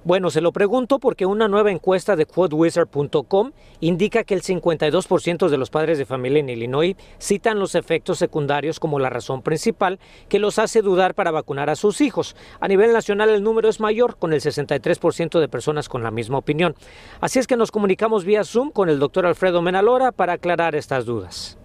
Bueno, 0.04 0.28
se 0.28 0.42
lo 0.42 0.52
pregunto 0.52 0.98
porque 0.98 1.24
una 1.24 1.48
nueva 1.48 1.70
encuesta 1.70 2.14
de 2.14 2.26
quoteWizard.com 2.26 3.52
indica 3.80 4.22
que 4.24 4.34
el 4.34 4.42
52% 4.42 5.48
de 5.48 5.56
los 5.56 5.70
padres 5.70 5.96
de 5.96 6.04
familia 6.04 6.40
en 6.40 6.50
Illinois 6.50 6.94
citan 7.18 7.58
los 7.58 7.74
efectos 7.74 8.18
secundarios 8.18 8.80
como 8.80 8.98
la 8.98 9.08
razón 9.08 9.40
principal 9.40 9.98
que 10.28 10.38
los 10.38 10.58
hace 10.58 10.82
dudar 10.82 11.14
para 11.14 11.30
vacunar 11.30 11.70
a 11.70 11.74
sus 11.74 12.02
hijos. 12.02 12.36
A 12.60 12.68
nivel 12.68 12.92
nacional 12.92 13.30
el 13.30 13.42
número 13.42 13.70
es 13.70 13.80
mayor, 13.80 14.18
con 14.18 14.34
el 14.34 14.42
63% 14.42 15.40
de 15.40 15.48
personas 15.48 15.88
con 15.88 16.02
la 16.02 16.10
misma 16.10 16.36
opinión. 16.36 16.74
Así 17.22 17.38
es 17.38 17.46
que 17.46 17.56
nos 17.56 17.70
comunicamos 17.70 18.26
vía 18.26 18.44
Zoom 18.44 18.72
con 18.72 18.90
el 18.90 18.98
doctor 18.98 19.24
Alfredo 19.24 19.62
Menalora 19.62 20.12
para 20.12 20.34
aclarar 20.34 20.74
estas 20.74 21.06
dudas. 21.06 21.56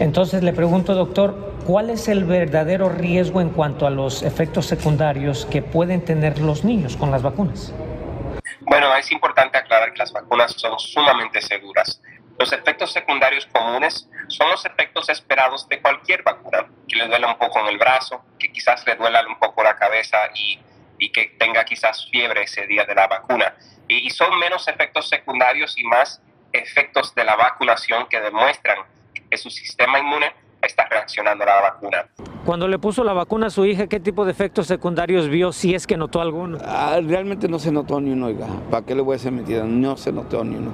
Entonces 0.00 0.42
le 0.42 0.52
pregunto, 0.52 0.94
doctor, 0.94 1.34
¿cuál 1.66 1.88
es 1.88 2.08
el 2.08 2.24
verdadero 2.24 2.90
riesgo 2.90 3.40
en 3.40 3.48
cuanto 3.48 3.86
a 3.86 3.90
los 3.90 4.22
efectos 4.22 4.66
secundarios 4.66 5.46
que 5.46 5.62
pueden 5.62 6.04
tener 6.04 6.42
los 6.42 6.62
niños 6.62 6.98
con 6.98 7.10
las 7.10 7.22
vacunas? 7.22 7.72
Bueno, 8.66 8.94
es 8.96 9.12
importante 9.12 9.56
aclarar 9.58 9.92
que 9.92 9.98
las 9.98 10.12
vacunas 10.12 10.52
son 10.52 10.76
sumamente 10.78 11.40
seguras. 11.40 12.02
Los 12.36 12.52
efectos 12.52 12.92
secundarios 12.92 13.46
comunes 13.46 14.08
son 14.26 14.50
los 14.50 14.64
efectos 14.66 15.08
esperados 15.08 15.68
de 15.68 15.80
cualquier 15.80 16.24
vacuna, 16.24 16.66
que 16.88 16.96
le 16.96 17.06
duela 17.06 17.28
un 17.28 17.38
poco 17.38 17.60
en 17.60 17.68
el 17.68 17.78
brazo, 17.78 18.24
que 18.40 18.50
quizás 18.50 18.84
le 18.84 18.96
duela 18.96 19.24
un 19.26 19.38
poco 19.38 19.62
la 19.62 19.76
cabeza 19.76 20.18
y, 20.34 20.58
y 20.98 21.12
que 21.12 21.36
tenga 21.38 21.64
quizás 21.64 22.08
fiebre 22.10 22.42
ese 22.42 22.66
día 22.66 22.84
de 22.84 22.94
la 22.94 23.06
vacuna. 23.06 23.54
y 23.88 24.10
son 24.10 24.36
menos 24.40 24.66
efectos 24.66 25.08
secundarios 25.08 25.78
y 25.78 25.84
más 25.84 26.20
efectos 26.52 27.14
de 27.14 27.22
la 27.22 27.36
vacunación 27.36 28.08
que 28.08 28.20
demuestran 28.20 28.78
que 29.30 29.38
su 29.38 29.48
sistema 29.48 30.00
inmune 30.00 30.34
está 30.66 30.86
reaccionando 30.86 31.44
a 31.44 31.46
la 31.46 31.60
vacuna. 31.60 32.06
Cuando 32.44 32.68
le 32.68 32.78
puso 32.78 33.02
la 33.02 33.12
vacuna 33.12 33.48
a 33.48 33.50
su 33.50 33.64
hija, 33.64 33.88
¿qué 33.88 33.98
tipo 33.98 34.24
de 34.24 34.30
efectos 34.30 34.66
secundarios 34.66 35.28
vio, 35.28 35.52
si 35.52 35.74
es 35.74 35.86
que 35.86 35.96
notó 35.96 36.20
alguno? 36.20 36.58
Ah, 36.64 37.00
realmente 37.02 37.48
no 37.48 37.58
se 37.58 37.72
notó 37.72 38.00
ni 38.00 38.12
uno, 38.12 38.26
oiga. 38.26 38.46
¿Para 38.70 38.86
qué 38.86 38.94
le 38.94 39.02
voy 39.02 39.14
a 39.14 39.16
hacer 39.16 39.32
mentira? 39.32 39.64
No 39.64 39.96
se 39.96 40.12
notó 40.12 40.44
ni 40.44 40.56
uno. 40.56 40.72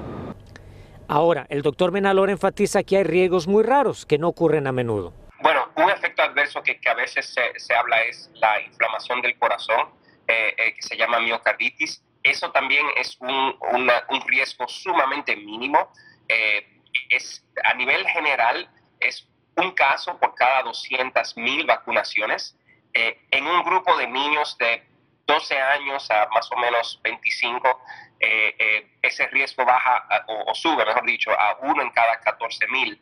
Ahora, 1.09 1.47
el 1.49 1.63
doctor 1.63 1.93
Menalor 1.93 2.31
enfatiza 2.31 2.83
que 2.83 2.97
hay 2.97 3.05
riesgos 3.05 3.47
muy 3.47 3.63
raros 3.63 4.07
que 4.07 4.19
no 4.19 4.29
ocurren 4.29 4.67
a 4.67 4.73
menudo. 4.73 5.13
Bueno, 5.43 5.69
un 5.77 5.91
efecto 5.91 6.23
adverso 6.23 6.63
que, 6.63 6.79
que 6.79 6.89
a 6.89 6.95
veces 6.95 7.27
se, 7.27 7.59
se, 7.59 7.75
habla 7.75 8.03
es 8.03 8.31
la 8.35 8.61
inflamación 8.61 9.21
del 9.21 9.39
corazón, 9.39 9.89
eh, 10.29 10.55
eh, 10.57 10.75
que 10.75 10.83
se 10.83 10.97
llama 10.97 11.21
miocarditis. 11.21 12.03
Eso 12.23 12.51
también 12.53 12.87
es 12.97 13.19
un, 13.21 13.57
una, 13.73 14.05
un 14.11 14.21
riesgo 14.27 14.69
sumamente 14.69 15.35
mínimo. 15.37 15.91
Eh, 16.29 16.67
es, 17.11 17.45
a 17.65 17.75
nivel 17.75 18.07
general, 18.09 18.71
es 19.01 19.29
un 19.57 19.73
caso 19.73 20.19
por 20.19 20.35
cada 20.35 20.63
200 20.63 21.37
mil 21.37 21.67
vacunaciones. 21.67 22.57
Eh, 22.95 23.19
en 23.31 23.47
un 23.47 23.63
grupo 23.65 23.97
de 23.97 24.07
niños 24.07 24.57
de 24.59 24.83
12 25.27 25.59
años 25.59 26.11
a 26.11 26.29
más 26.29 26.51
o 26.53 26.57
menos 26.57 27.01
25, 27.03 27.81
eh, 28.21 28.55
eh, 28.59 28.91
ese 29.03 29.27
riesgo 29.29 29.65
baja 29.65 30.05
o, 30.47 30.55
sube, 30.55 30.85
mejor 30.85 31.05
dicho, 31.05 31.31
a 31.33 31.59
uno 31.63 31.83
en 31.83 31.91
cada 31.91 32.21
14 32.21 32.67
mil. 32.69 33.01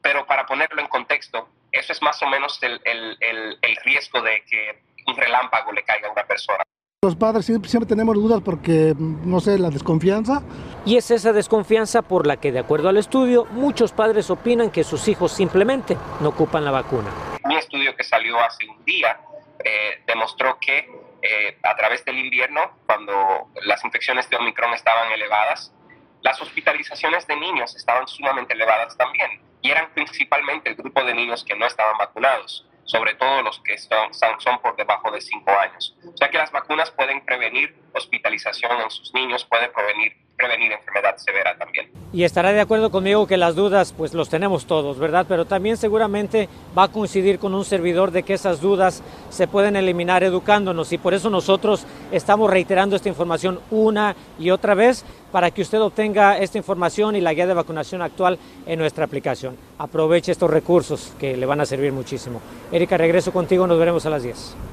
Pero 0.00 0.26
para 0.26 0.46
ponerlo 0.46 0.80
en 0.80 0.88
contexto, 0.88 1.48
eso 1.70 1.92
es 1.92 2.02
más 2.02 2.22
o 2.22 2.26
menos 2.26 2.62
el, 2.62 2.80
el 2.84 3.76
riesgo 3.84 4.20
de 4.22 4.44
que 4.44 4.82
un 5.06 5.16
relámpago 5.16 5.72
le 5.72 5.82
caiga 5.82 6.08
a 6.08 6.12
una 6.12 6.24
persona. 6.24 6.62
Los 7.04 7.16
padres 7.16 7.46
siempre, 7.46 7.68
siempre, 7.68 7.88
tenemos 7.88 8.14
dudas 8.14 8.40
porque, 8.44 8.94
no 8.96 9.40
sé, 9.40 9.58
la 9.58 9.70
desconfianza. 9.70 10.40
Y 10.84 10.96
es 10.96 11.12
esa 11.12 11.32
desconfianza 11.32 12.02
por 12.02 12.26
la 12.26 12.38
que, 12.38 12.50
de 12.50 12.58
acuerdo 12.58 12.88
al 12.88 12.96
estudio, 12.96 13.44
muchos 13.52 13.92
padres 13.92 14.30
opinan 14.30 14.72
que 14.72 14.82
sus 14.82 15.06
hijos 15.06 15.30
simplemente 15.30 15.96
no 16.20 16.30
ocupan 16.30 16.64
la 16.64 16.72
vacuna. 16.72 17.08
Un 17.44 17.52
estudio 17.52 17.94
que 17.94 18.02
salió 18.02 18.38
hace 18.40 18.68
un 18.68 18.84
día 18.84 19.20
eh, 19.64 20.02
demostró 20.08 20.58
que 20.60 20.90
eh, 21.22 21.58
a 21.62 21.76
través 21.76 22.04
del 22.04 22.18
invierno, 22.18 22.78
cuando 22.84 23.50
las 23.64 23.84
infecciones 23.84 24.28
de 24.28 24.36
Omicron 24.36 24.74
estaban 24.74 25.12
elevadas, 25.12 25.72
las 26.20 26.40
hospitalizaciones 26.42 27.28
de 27.28 27.36
niños 27.36 27.76
estaban 27.76 28.08
sumamente 28.08 28.54
elevadas 28.54 28.96
también. 28.96 29.40
Y 29.60 29.70
eran 29.70 29.94
principalmente 29.94 30.70
el 30.70 30.74
grupo 30.74 31.04
de 31.04 31.14
niños 31.14 31.44
que 31.44 31.54
no 31.54 31.66
estaban 31.66 31.96
vacunados 31.96 32.66
sobre 32.84 33.14
todo 33.14 33.42
los 33.42 33.60
que 33.60 33.78
son, 33.78 34.12
son 34.12 34.60
por 34.60 34.76
debajo 34.76 35.10
de 35.10 35.20
5 35.20 35.50
años. 35.50 35.96
O 36.12 36.16
sea 36.16 36.28
que 36.30 36.38
las 36.38 36.50
vacunas 36.50 36.90
pueden 36.90 37.24
prevenir 37.24 37.74
hospitalización 37.94 38.80
en 38.80 38.90
sus 38.90 39.12
niños, 39.14 39.46
prevenir, 39.48 40.12
prevenir 40.36 40.72
enfermedad 40.72 41.16
severa 41.16 41.56
también. 41.56 41.90
Y 42.12 42.24
estará 42.24 42.52
de 42.52 42.60
acuerdo 42.60 42.90
conmigo 42.90 43.26
que 43.26 43.36
las 43.36 43.54
dudas 43.54 43.94
pues 43.96 44.12
los 44.12 44.28
tenemos 44.28 44.66
todos, 44.66 44.98
¿verdad? 44.98 45.24
Pero 45.28 45.44
también 45.44 45.76
seguramente 45.76 46.48
va 46.76 46.84
a 46.84 46.88
coincidir 46.88 47.38
con 47.38 47.54
un 47.54 47.64
servidor 47.64 48.10
de 48.10 48.22
que 48.22 48.34
esas 48.34 48.60
dudas 48.60 49.02
se 49.30 49.46
pueden 49.46 49.76
eliminar 49.76 50.22
educándonos 50.22 50.92
y 50.92 50.98
por 50.98 51.14
eso 51.14 51.30
nosotros 51.30 51.86
estamos 52.10 52.50
reiterando 52.50 52.96
esta 52.96 53.08
información 53.08 53.60
una 53.70 54.14
y 54.38 54.50
otra 54.50 54.74
vez 54.74 55.04
para 55.30 55.50
que 55.50 55.62
usted 55.62 55.80
obtenga 55.80 56.38
esta 56.38 56.58
información 56.58 57.16
y 57.16 57.20
la 57.20 57.32
guía 57.32 57.46
de 57.46 57.54
vacunación 57.54 58.02
actual 58.02 58.38
en 58.66 58.78
nuestra 58.78 59.06
aplicación. 59.06 59.56
Aproveche 59.78 60.32
estos 60.32 60.50
recursos 60.50 61.14
que 61.18 61.36
le 61.36 61.46
van 61.46 61.60
a 61.60 61.66
servir 61.66 61.92
muchísimo. 61.92 62.40
Erika, 62.70 62.98
regreso 62.98 63.32
contigo, 63.32 63.66
nos 63.66 63.78
veremos 63.78 64.04
a 64.04 64.10
las 64.10 64.22
10. 64.22 64.71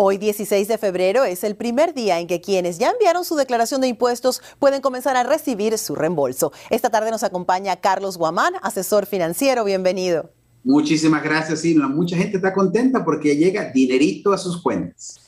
Hoy 0.00 0.16
16 0.16 0.68
de 0.68 0.78
febrero 0.78 1.24
es 1.24 1.42
el 1.42 1.56
primer 1.56 1.92
día 1.92 2.20
en 2.20 2.28
que 2.28 2.40
quienes 2.40 2.78
ya 2.78 2.90
enviaron 2.90 3.24
su 3.24 3.34
declaración 3.34 3.80
de 3.80 3.88
impuestos 3.88 4.40
pueden 4.60 4.80
comenzar 4.80 5.16
a 5.16 5.24
recibir 5.24 5.76
su 5.76 5.96
reembolso. 5.96 6.52
Esta 6.70 6.88
tarde 6.88 7.10
nos 7.10 7.24
acompaña 7.24 7.74
Carlos 7.74 8.16
Guamán, 8.16 8.54
asesor 8.62 9.06
financiero. 9.06 9.64
Bienvenido. 9.64 10.30
Muchísimas 10.62 11.24
gracias, 11.24 11.62
Silvia. 11.62 11.88
Mucha 11.88 12.16
gente 12.16 12.36
está 12.36 12.52
contenta 12.52 13.04
porque 13.04 13.34
llega 13.34 13.72
dinerito 13.72 14.32
a 14.32 14.38
sus 14.38 14.62
cuentas. 14.62 15.18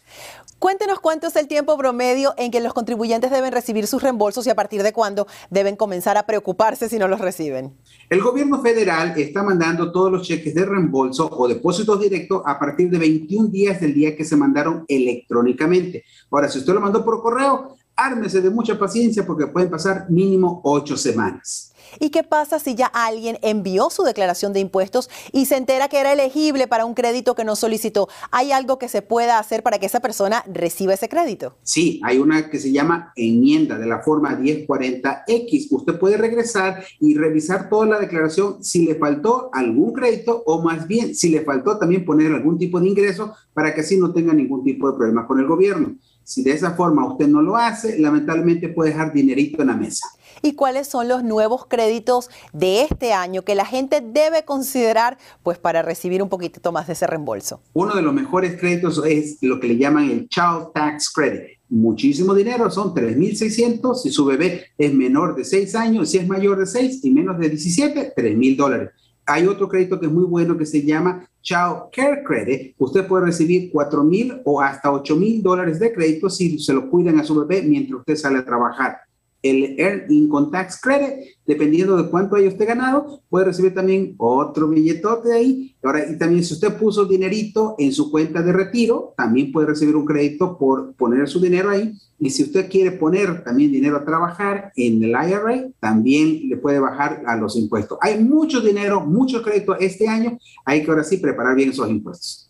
Cuéntenos 0.61 1.01
cuánto 1.01 1.27
es 1.27 1.37
el 1.37 1.49
tiempo 1.49 1.79
promedio 1.79 2.35
en 2.37 2.51
que 2.51 2.61
los 2.61 2.75
contribuyentes 2.75 3.31
deben 3.31 3.51
recibir 3.51 3.87
sus 3.87 4.03
reembolsos 4.03 4.47
y 4.47 4.51
a 4.51 4.55
partir 4.55 4.83
de 4.83 4.93
cuándo 4.93 5.27
deben 5.49 5.75
comenzar 5.75 6.19
a 6.19 6.27
preocuparse 6.27 6.91
si 6.91 6.99
no 6.99 7.09
los 7.09 7.19
reciben. 7.19 7.73
El 8.11 8.21
gobierno 8.21 8.61
federal 8.61 9.15
está 9.17 9.43
mandando 9.43 9.91
todos 9.91 10.13
los 10.13 10.29
cheques 10.29 10.55
de 10.55 10.67
reembolso 10.67 11.31
o 11.33 11.49
depósitos 11.49 11.99
directos 11.99 12.43
a 12.45 12.59
partir 12.59 12.91
de 12.91 12.99
21 12.99 13.49
días 13.49 13.81
del 13.81 13.95
día 13.95 14.15
que 14.15 14.27
se 14.27 14.37
mandaron 14.37 14.85
electrónicamente. 14.87 16.05
Ahora, 16.31 16.51
si 16.51 16.59
usted 16.59 16.75
lo 16.75 16.81
mandó 16.83 17.03
por 17.07 17.23
correo, 17.23 17.79
ármese 17.97 18.41
de 18.41 18.51
mucha 18.51 18.79
paciencia 18.79 19.27
porque 19.27 19.47
pueden 19.47 19.71
pasar 19.71 20.11
mínimo 20.11 20.61
ocho 20.65 20.97
semanas. 20.97 21.71
¿Y 21.99 22.11
qué 22.11 22.23
pasa 22.23 22.59
si 22.59 22.75
ya 22.75 22.87
alguien 22.87 23.39
envió 23.43 23.91
su 23.91 24.03
declaración 24.03 24.53
de 24.53 24.61
impuestos 24.61 25.11
y 25.33 25.47
se 25.47 25.57
entera 25.57 25.89
que 25.89 25.99
era 25.99 26.13
elegible 26.13 26.69
para 26.69 26.85
un 26.85 26.95
crédito 26.95 27.35
que 27.35 27.45
no 27.45 27.57
solicitó? 27.57 28.09
¿Hay 28.31 28.53
algo 28.53 28.79
que 28.79 28.89
se 28.89 29.03
pueda 29.03 29.39
hacer 29.39 29.63
para 29.63 29.79
que 29.79 29.87
esa 29.87 30.01
persona 30.01 30.45
reciba 30.53 30.95
ese 30.95 31.09
crédito? 31.09 31.57
Sí, 31.63 32.01
hay 32.05 32.19
una 32.19 32.49
que 32.49 32.59
se 32.59 32.71
llama 32.71 33.13
enmienda 33.17 33.79
de 33.79 33.87
la 33.87 34.01
forma 34.03 34.39
1040X. 34.39 35.69
Usted 35.71 35.99
puede 35.99 36.17
regresar 36.17 36.85
y 37.01 37.17
revisar 37.17 37.69
toda 37.69 37.87
la 37.87 37.99
declaración 37.99 38.63
si 38.63 38.85
le 38.85 38.95
faltó 38.95 39.51
algún 39.53 39.93
crédito 39.93 40.43
o 40.47 40.63
más 40.63 40.87
bien 40.87 41.15
si 41.15 41.31
le 41.31 41.43
faltó 41.43 41.79
también 41.79 42.05
poner 42.05 42.33
algún 42.33 42.59
tipo 42.59 42.81
de 42.81 42.89
ingreso 42.89 43.35
para 43.53 43.75
que 43.75 43.81
así 43.81 43.99
no 43.99 44.13
tenga 44.13 44.33
ningún 44.33 44.63
tipo 44.63 44.91
de 44.91 44.97
problema 44.97 45.27
con 45.27 45.41
el 45.41 45.47
gobierno. 45.47 45.97
Si 46.31 46.45
de 46.45 46.53
esa 46.53 46.77
forma 46.77 47.05
usted 47.05 47.27
no 47.27 47.43
lo 47.43 47.57
hace, 47.57 47.99
lamentablemente 47.99 48.69
puede 48.69 48.91
dejar 48.91 49.13
dinerito 49.13 49.63
en 49.63 49.67
la 49.67 49.77
mesa 49.77 50.07
y 50.43 50.53
cuáles 50.53 50.87
son 50.87 51.09
los 51.09 51.25
nuevos 51.25 51.67
créditos 51.67 52.31
de 52.53 52.83
este 52.83 53.13
año 53.13 53.43
que 53.43 53.57
la 53.57 53.67
gente 53.67 54.01
debe 54.01 54.45
considerar 54.45 55.19
pues 55.43 55.59
para 55.59 55.83
recibir 55.83 56.23
un 56.23 56.29
poquitito 56.29 56.71
más 56.71 56.87
de 56.87 56.93
ese 56.93 57.09
reembolso. 57.09 57.61
Uno 57.73 57.97
de 57.97 58.03
los 58.03 58.15
mejores 58.15 58.57
créditos 58.61 59.03
es 59.05 59.39
lo 59.41 59.59
que 59.59 59.67
le 59.67 59.77
llaman 59.77 60.09
el 60.09 60.29
Child 60.29 60.69
Tax 60.73 61.11
Credit. 61.11 61.59
Muchísimo 61.69 62.33
dinero, 62.33 62.71
son 62.71 62.95
3.600 62.95 63.97
si 63.97 64.11
su 64.11 64.25
bebé 64.25 64.67
es 64.79 64.95
menor 64.95 65.35
de 65.35 65.45
6 65.45 65.75
años, 65.75 66.11
si 66.11 66.19
es 66.19 66.29
mayor 66.29 66.61
de 66.61 66.67
6 66.67 67.05
y 67.05 67.11
menos 67.11 67.39
de 67.41 67.49
17, 67.49 68.15
3.000 68.17 68.57
dólares. 68.57 68.91
Hay 69.27 69.47
otro 69.47 69.69
crédito 69.69 69.99
que 69.99 70.07
es 70.07 70.13
muy 70.13 70.25
bueno 70.25 70.57
que 70.57 70.67
se 70.67 70.83
llama 70.83 71.29
Child 71.43 71.91
Care 71.93 72.23
Credit. 72.25 72.75
Usted 72.79 73.07
puede 73.07 73.27
recibir 73.27 73.71
4 73.71 74.05
mil 74.05 74.41
o 74.45 74.61
hasta 74.61 74.91
8 74.91 75.17
mil 75.17 75.43
dólares 75.43 75.79
de 75.79 75.93
crédito 75.93 76.29
si 76.29 76.59
se 76.59 76.73
lo 76.73 76.91
cuidan 76.91 77.19
a 77.21 77.25
su 77.25 77.39
bebé 77.39 77.63
mientras 77.63 78.01
usted 78.01 78.17
sale 78.17 78.39
a 78.39 78.45
trabajar 78.45 78.99
el 79.43 79.79
Earned 79.79 80.11
Income 80.11 80.49
Tax 80.53 80.81
Credit, 80.81 81.37
dependiendo 81.47 81.97
de 81.97 82.11
cuánto 82.11 82.37
haya 82.37 82.49
usted 82.49 82.67
ganado, 82.67 83.23
puede 83.29 83.47
recibir 83.47 83.75
también 83.75 84.15
otro 84.19 84.69
billetote 84.69 85.33
ahí. 85.33 85.75
Ahora, 85.83 86.11
y 86.11 86.19
también 86.19 86.45
si 86.45 86.55
usted 86.55 86.77
puso 86.77 87.07
dinerito 87.07 87.75
en 87.79 87.93
su 87.93 88.11
cuenta 88.11 88.43
de 88.43 88.53
retiro, 88.53 89.15
también 89.17 89.51
puede 89.51 89.69
recibir 89.69 89.97
un 89.97 90.05
crédito 90.05 90.59
por 90.59 90.95
poner 90.95 91.29
su 91.29 91.41
dinero 91.41 91.71
ahí. 91.71 91.93
Y 92.19 92.31
si 92.31 92.43
usted 92.43 92.69
quiere 92.69 92.93
poner 92.93 93.43
también 93.43 93.73
dinero 93.73 93.97
a 93.97 94.05
trabajar 94.05 94.73
en 94.77 95.03
el 95.03 95.11
IRA, 95.11 95.69
también 95.81 96.49
le 96.49 96.57
puede 96.57 96.79
bajar 96.79 97.23
a 97.27 97.37
los 97.37 97.57
impuestos. 97.57 97.99
Hay 98.03 98.23
mucho 98.23 98.61
dinero, 98.61 99.01
mucho 99.01 99.43
crédito 99.43 99.77
este 99.79 100.07
año. 100.07 100.39
Hay 100.67 100.85
que 100.85 100.91
ahora 100.91 101.05
sí 101.05 101.17
preparar 101.17 101.57
bien 101.57 101.71
esos 101.71 101.89
impuestos 101.89 102.50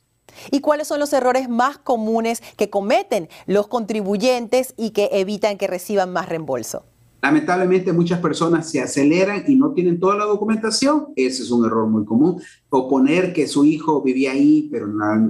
y 0.50 0.60
cuáles 0.60 0.88
son 0.88 1.00
los 1.00 1.12
errores 1.12 1.48
más 1.48 1.78
comunes 1.78 2.42
que 2.56 2.70
cometen 2.70 3.28
los 3.46 3.66
contribuyentes 3.68 4.74
y 4.76 4.90
que 4.90 5.10
evitan 5.12 5.58
que 5.58 5.66
reciban 5.66 6.12
más 6.12 6.28
reembolso. 6.28 6.84
Lamentablemente 7.22 7.92
muchas 7.92 8.18
personas 8.20 8.70
se 8.70 8.80
aceleran 8.80 9.44
y 9.46 9.54
no 9.54 9.72
tienen 9.72 10.00
toda 10.00 10.16
la 10.16 10.24
documentación. 10.24 11.08
Ese 11.16 11.42
es 11.42 11.50
un 11.50 11.66
error 11.66 11.86
muy 11.86 12.04
común. 12.04 12.40
O 12.70 12.88
poner 12.88 13.32
que 13.32 13.46
su 13.46 13.64
hijo 13.64 14.00
vivía 14.00 14.32
ahí, 14.32 14.68
pero 14.70 14.86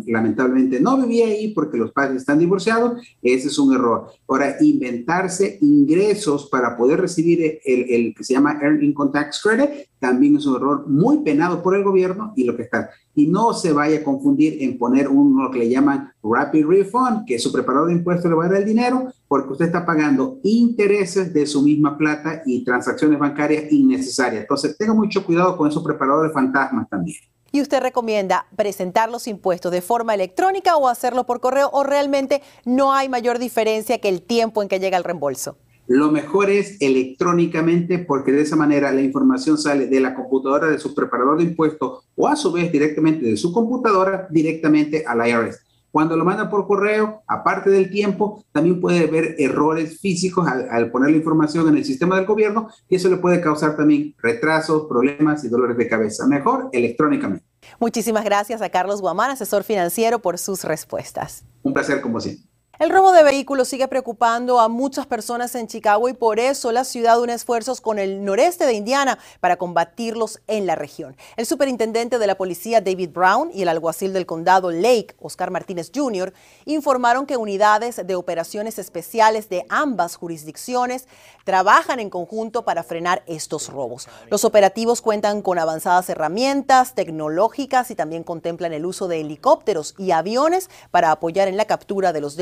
lamentablemente 0.06 0.78
no 0.80 0.98
vivía 0.98 1.26
ahí 1.26 1.52
porque 1.54 1.78
los 1.78 1.90
padres 1.90 2.18
están 2.18 2.38
divorciados. 2.38 3.02
Ese 3.22 3.48
es 3.48 3.58
un 3.58 3.74
error. 3.74 4.08
Ahora, 4.28 4.56
inventarse 4.60 5.58
ingresos 5.62 6.48
para 6.50 6.76
poder 6.76 7.00
recibir 7.00 7.60
el, 7.64 7.90
el 7.90 8.14
que 8.14 8.24
se 8.24 8.34
llama 8.34 8.58
Earned 8.60 8.82
Income 8.82 9.10
Tax 9.12 9.40
Credit 9.42 9.90
también 10.00 10.36
es 10.36 10.46
un 10.46 10.56
error 10.56 10.88
muy 10.88 11.18
penado 11.18 11.62
por 11.62 11.76
el 11.76 11.84
gobierno 11.84 12.32
y 12.34 12.44
lo 12.44 12.56
que 12.56 12.62
está. 12.62 12.90
Y 13.14 13.26
no 13.26 13.52
se 13.52 13.72
vaya 13.72 13.98
a 13.98 14.02
confundir 14.02 14.62
en 14.62 14.78
poner 14.78 15.08
uno 15.08 15.44
lo 15.44 15.50
que 15.50 15.58
le 15.60 15.68
llaman 15.68 16.10
Rapid 16.22 16.66
Refund, 16.66 17.26
que 17.26 17.38
su 17.38 17.52
preparador 17.52 17.88
de 17.88 17.94
impuestos 17.94 18.30
le 18.30 18.36
va 18.36 18.46
a 18.46 18.48
dar 18.48 18.62
el 18.62 18.64
dinero 18.64 19.12
porque 19.28 19.52
usted 19.52 19.66
está 19.66 19.84
pagando 19.84 20.38
intereses 20.42 21.32
de 21.32 21.46
su 21.46 21.62
misma 21.62 21.96
plata 21.96 22.42
y 22.46 22.64
transacciones 22.64 23.18
bancarias 23.18 23.70
innecesarias. 23.70 24.42
Entonces, 24.42 24.76
tenga 24.76 24.94
mucho 24.94 25.24
cuidado 25.24 25.56
con 25.56 25.68
esos 25.68 25.84
preparadores 25.84 26.32
fantasmas 26.32 26.88
también. 26.88 27.18
¿Y 27.52 27.60
usted 27.60 27.80
recomienda 27.80 28.46
presentar 28.54 29.10
los 29.10 29.26
impuestos 29.26 29.72
de 29.72 29.82
forma 29.82 30.14
electrónica 30.14 30.76
o 30.76 30.86
hacerlo 30.86 31.26
por 31.26 31.40
correo 31.40 31.68
o 31.72 31.82
realmente 31.82 32.42
no 32.64 32.92
hay 32.92 33.08
mayor 33.08 33.40
diferencia 33.40 33.98
que 33.98 34.08
el 34.08 34.22
tiempo 34.22 34.62
en 34.62 34.68
que 34.68 34.78
llega 34.78 34.96
el 34.96 35.02
reembolso? 35.02 35.56
Lo 35.88 36.12
mejor 36.12 36.48
es 36.48 36.80
electrónicamente 36.80 37.98
porque 37.98 38.30
de 38.30 38.42
esa 38.42 38.54
manera 38.54 38.92
la 38.92 39.00
información 39.00 39.58
sale 39.58 39.88
de 39.88 39.98
la 39.98 40.14
computadora 40.14 40.68
de 40.68 40.78
su 40.78 40.94
preparador 40.94 41.38
de 41.38 41.44
impuestos 41.44 42.04
o 42.14 42.28
a 42.28 42.36
su 42.36 42.52
vez 42.52 42.70
directamente 42.70 43.26
de 43.26 43.36
su 43.36 43.52
computadora 43.52 44.28
directamente 44.30 45.04
al 45.04 45.28
IRS. 45.28 45.60
Cuando 45.90 46.16
lo 46.16 46.24
manda 46.24 46.48
por 46.48 46.66
correo, 46.66 47.22
aparte 47.26 47.70
del 47.70 47.90
tiempo, 47.90 48.44
también 48.52 48.80
puede 48.80 49.08
haber 49.08 49.34
errores 49.38 49.98
físicos 50.00 50.46
al, 50.46 50.90
poner 50.90 51.10
la 51.10 51.16
información 51.16 51.68
en 51.68 51.76
el 51.76 51.84
sistema 51.84 52.16
del 52.16 52.26
gobierno 52.26 52.68
y 52.88 52.96
eso 52.96 53.08
le 53.08 53.16
puede 53.16 53.40
causar 53.40 53.76
también 53.76 54.14
retrasos, 54.22 54.86
problemas 54.88 55.44
y 55.44 55.48
dolores 55.48 55.76
de 55.76 55.88
cabeza. 55.88 56.26
Mejor 56.26 56.68
electrónicamente. 56.72 57.44
Muchísimas 57.78 58.24
gracias 58.24 58.62
a 58.62 58.68
Carlos 58.70 59.00
Guamán, 59.00 59.30
asesor 59.30 59.64
financiero, 59.64 60.20
por 60.20 60.38
sus 60.38 60.64
respuestas. 60.64 61.44
Un 61.62 61.72
placer 61.72 62.00
como 62.00 62.20
siempre. 62.20 62.49
El 62.80 62.88
robo 62.88 63.12
de 63.12 63.22
vehículos 63.22 63.68
sigue 63.68 63.88
preocupando 63.88 64.58
a 64.58 64.70
muchas 64.70 65.04
personas 65.04 65.54
en 65.54 65.66
Chicago 65.66 66.08
y 66.08 66.14
por 66.14 66.40
eso 66.40 66.72
la 66.72 66.84
ciudad 66.84 67.20
une 67.20 67.34
esfuerzos 67.34 67.82
con 67.82 67.98
el 67.98 68.24
noreste 68.24 68.64
de 68.64 68.72
Indiana 68.72 69.18
para 69.40 69.58
combatirlos 69.58 70.40
en 70.46 70.66
la 70.66 70.76
región. 70.76 71.14
El 71.36 71.44
superintendente 71.44 72.18
de 72.18 72.26
la 72.26 72.38
policía 72.38 72.80
David 72.80 73.10
Brown 73.10 73.50
y 73.52 73.60
el 73.60 73.68
alguacil 73.68 74.14
del 74.14 74.24
condado 74.24 74.70
Lake, 74.70 75.14
Oscar 75.20 75.50
Martínez 75.50 75.92
Jr., 75.94 76.32
informaron 76.64 77.26
que 77.26 77.36
unidades 77.36 78.00
de 78.06 78.14
operaciones 78.14 78.78
especiales 78.78 79.50
de 79.50 79.66
ambas 79.68 80.16
jurisdicciones 80.16 81.06
trabajan 81.44 82.00
en 82.00 82.08
conjunto 82.08 82.64
para 82.64 82.82
frenar 82.82 83.22
estos 83.26 83.68
robos. 83.68 84.08
Los 84.30 84.46
operativos 84.46 85.02
cuentan 85.02 85.42
con 85.42 85.58
avanzadas 85.58 86.08
herramientas 86.08 86.94
tecnológicas 86.94 87.90
y 87.90 87.94
también 87.94 88.24
contemplan 88.24 88.72
el 88.72 88.86
uso 88.86 89.06
de 89.06 89.20
helicópteros 89.20 89.94
y 89.98 90.12
aviones 90.12 90.70
para 90.90 91.10
apoyar 91.10 91.46
en 91.46 91.58
la 91.58 91.66
captura 91.66 92.14
de 92.14 92.22
los 92.22 92.36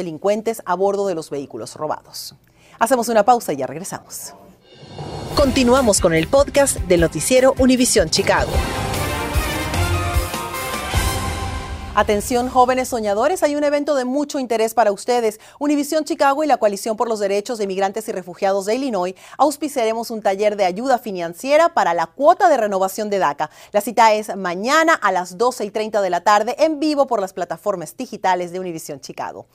a 0.66 0.74
bordo 0.74 1.06
de 1.06 1.14
los 1.14 1.30
vehículos 1.30 1.74
robados. 1.74 2.34
Hacemos 2.78 3.08
una 3.08 3.24
pausa 3.24 3.54
y 3.54 3.56
ya 3.56 3.66
regresamos. 3.66 4.34
Continuamos 5.34 6.00
con 6.00 6.12
el 6.12 6.28
podcast 6.28 6.76
del 6.80 7.00
noticiero 7.00 7.54
Univisión 7.58 8.10
Chicago. 8.10 8.50
Atención 11.94 12.48
jóvenes 12.48 12.88
soñadores, 12.88 13.42
hay 13.42 13.56
un 13.56 13.64
evento 13.64 13.94
de 13.94 14.04
mucho 14.04 14.38
interés 14.38 14.74
para 14.74 14.92
ustedes. 14.92 15.40
Univisión 15.58 16.04
Chicago 16.04 16.44
y 16.44 16.46
la 16.46 16.58
Coalición 16.58 16.96
por 16.96 17.08
los 17.08 17.18
Derechos 17.20 17.58
de 17.58 17.64
Inmigrantes 17.64 18.06
y 18.08 18.12
Refugiados 18.12 18.66
de 18.66 18.74
Illinois 18.74 19.14
auspiciaremos 19.38 20.10
un 20.10 20.22
taller 20.22 20.56
de 20.56 20.64
ayuda 20.64 20.98
financiera 20.98 21.70
para 21.70 21.94
la 21.94 22.06
cuota 22.06 22.48
de 22.48 22.58
renovación 22.58 23.08
de 23.10 23.18
DACA. 23.18 23.50
La 23.72 23.80
cita 23.80 24.12
es 24.12 24.36
mañana 24.36 24.94
a 24.94 25.10
las 25.10 25.38
12 25.38 25.64
y 25.64 25.70
30 25.70 26.02
de 26.02 26.10
la 26.10 26.20
tarde 26.20 26.54
en 26.58 26.78
vivo 26.78 27.06
por 27.06 27.20
las 27.20 27.32
plataformas 27.32 27.96
digitales 27.96 28.52
de 28.52 28.60
Univisión 28.60 29.00
Chicago. 29.00 29.46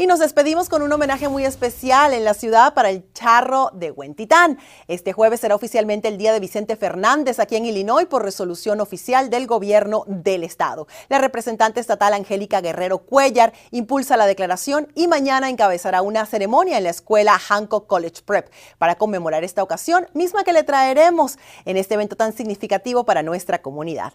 Y 0.00 0.06
nos 0.06 0.18
despedimos 0.18 0.70
con 0.70 0.80
un 0.80 0.90
homenaje 0.90 1.28
muy 1.28 1.44
especial 1.44 2.14
en 2.14 2.24
la 2.24 2.32
ciudad 2.32 2.72
para 2.72 2.88
el 2.88 3.12
charro 3.12 3.68
de 3.74 3.90
Huentitán. 3.90 4.58
Este 4.88 5.12
jueves 5.12 5.40
será 5.40 5.54
oficialmente 5.54 6.08
el 6.08 6.16
día 6.16 6.32
de 6.32 6.40
Vicente 6.40 6.74
Fernández 6.76 7.38
aquí 7.38 7.56
en 7.56 7.66
Illinois 7.66 8.06
por 8.06 8.22
resolución 8.22 8.80
oficial 8.80 9.28
del 9.28 9.46
gobierno 9.46 10.04
del 10.06 10.42
estado. 10.42 10.86
La 11.10 11.18
representante 11.18 11.80
estatal 11.80 12.14
Angélica 12.14 12.62
Guerrero 12.62 13.00
Cuellar 13.00 13.52
impulsa 13.72 14.16
la 14.16 14.24
declaración 14.24 14.90
y 14.94 15.06
mañana 15.06 15.50
encabezará 15.50 16.00
una 16.00 16.24
ceremonia 16.24 16.78
en 16.78 16.84
la 16.84 16.90
escuela 16.90 17.38
Hancock 17.38 17.86
College 17.86 18.22
Prep 18.24 18.50
para 18.78 18.94
conmemorar 18.94 19.44
esta 19.44 19.62
ocasión, 19.62 20.08
misma 20.14 20.44
que 20.44 20.54
le 20.54 20.62
traeremos 20.62 21.36
en 21.66 21.76
este 21.76 21.92
evento 21.92 22.16
tan 22.16 22.32
significativo 22.32 23.04
para 23.04 23.22
nuestra 23.22 23.60
comunidad. 23.60 24.14